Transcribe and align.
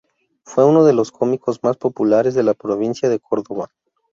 Fue 0.43 0.65
uno 0.65 0.83
de 0.83 0.93
los 0.93 1.11
cómicos 1.11 1.59
más 1.61 1.77
populares 1.77 2.33
de 2.33 2.41
la 2.41 2.55
provincia 2.55 3.07
de 3.07 3.19
Córdoba. 3.19 3.69